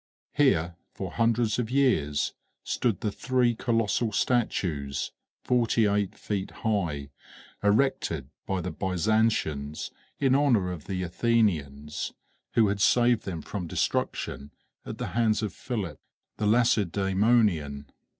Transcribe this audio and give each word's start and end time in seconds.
Here, 0.33 0.77
for 0.95 1.11
hundreds 1.11 1.59
of 1.59 1.69
years, 1.69 2.33
stood 2.63 3.01
the 3.01 3.11
three 3.11 3.53
colossal 3.53 4.11
statues, 4.11 5.11
forty 5.43 5.85
eight 5.85 6.15
feet 6.17 6.49
high, 6.65 7.11
erected 7.61 8.31
by 8.47 8.61
the 8.61 8.71
Byzantians 8.71 9.91
in 10.17 10.33
honor 10.33 10.71
of 10.71 10.85
the 10.85 11.03
Athenians, 11.03 12.13
who 12.55 12.67
had 12.69 12.81
saved 12.81 13.25
them 13.25 13.43
from 13.43 13.67
destruction 13.67 14.49
at 14.87 14.97
the 14.97 15.09
hands 15.13 15.43
of 15.43 15.53
Philip 15.53 15.99
the 16.37 16.47
Lacedæmonian. 16.47 17.85